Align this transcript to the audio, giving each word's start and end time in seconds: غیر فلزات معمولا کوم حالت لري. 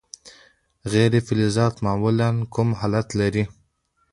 غیر 0.93 1.13
فلزات 1.27 1.75
معمولا 1.85 2.29
کوم 2.53 2.69
حالت 2.79 3.07
لري. 3.19 3.43